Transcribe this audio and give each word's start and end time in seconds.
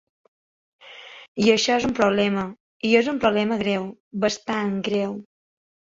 I 1.43 1.51
això 1.57 1.75
és 1.81 1.85
un 1.89 1.93
problema 2.01 2.45
i 2.89 2.95
és 3.03 3.13
un 3.15 3.19
problema 3.27 3.61
greu, 3.63 3.87
bastant 4.25 4.73
greu. 4.89 5.15